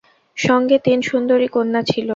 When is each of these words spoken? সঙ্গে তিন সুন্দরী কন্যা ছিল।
সঙ্গে 0.37 0.77
তিন 0.83 0.99
সুন্দরী 1.01 1.47
কন্যা 1.47 1.81
ছিল। 1.91 2.09